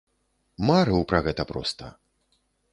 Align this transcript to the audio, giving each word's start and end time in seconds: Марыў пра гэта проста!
Марыў 0.69 1.05
пра 1.13 1.19
гэта 1.29 1.47
проста! 1.53 1.93